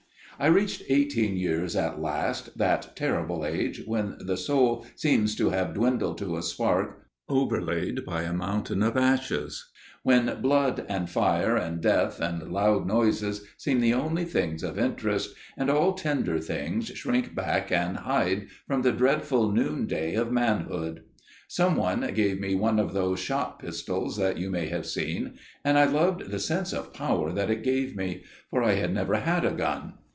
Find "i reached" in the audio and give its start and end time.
0.39-0.81